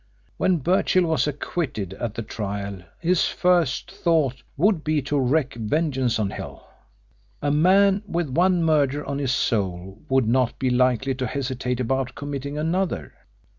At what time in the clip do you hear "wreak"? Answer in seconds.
5.19-5.53